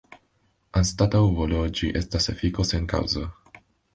[0.79, 3.29] Anstataŭ volo, ĝi estas efiko sen kaŭzo.